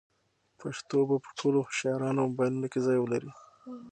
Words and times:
پښتو 0.59 0.99
به 1.09 1.15
په 1.23 1.29
ټولو 1.39 1.57
هوښیارانو 1.65 2.27
موبایلونو 2.29 2.67
کې 2.71 2.79
ځای 2.87 2.97
ولري. 2.99 3.31